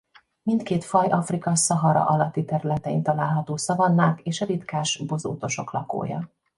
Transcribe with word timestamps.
Mindkét 0.41 0.83
faj 0.83 1.07
Afrika 1.09 1.55
Szahara 1.55 2.05
alatti 2.05 2.45
területein 2.45 3.03
található 3.03 3.57
szavannák 3.57 4.19
és 4.21 4.41
ritkás 4.41 5.01
bozótosok 5.07 5.71
lakója. 5.71 6.29